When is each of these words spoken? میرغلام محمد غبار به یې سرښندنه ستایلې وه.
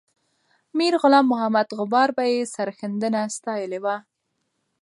میرغلام 0.77 1.25
محمد 1.31 1.67
غبار 1.77 2.09
به 2.17 2.23
یې 2.31 2.39
سرښندنه 2.53 3.21
ستایلې 3.37 3.79
وه. 3.83 3.95